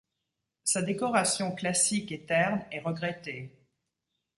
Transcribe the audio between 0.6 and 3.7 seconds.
Sa décoration classique et terne est regrettée.